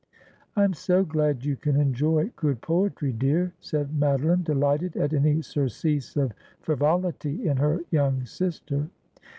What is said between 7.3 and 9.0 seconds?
in her young sister.